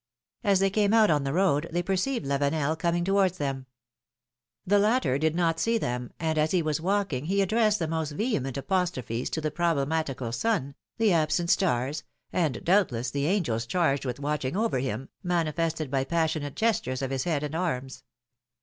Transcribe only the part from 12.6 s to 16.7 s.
doubtless the angels charged with watching over him, manifested by passionate